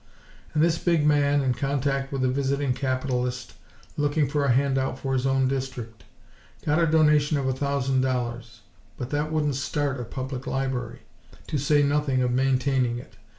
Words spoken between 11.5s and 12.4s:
say nothing of